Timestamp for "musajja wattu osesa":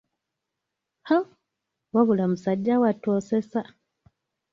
2.31-3.61